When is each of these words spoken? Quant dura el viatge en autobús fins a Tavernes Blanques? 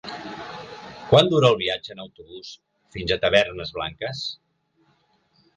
Quant 1.11 1.29
dura 1.33 1.51
el 1.53 1.57
viatge 1.59 1.93
en 1.95 2.01
autobús 2.05 2.51
fins 2.97 3.15
a 3.17 3.21
Tavernes 3.27 3.77
Blanques? 3.79 4.27